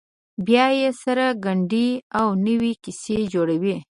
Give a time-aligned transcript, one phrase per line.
[0.45, 1.89] بیا یې سره ګنډي
[2.19, 3.75] او نوې کیسې جوړوي.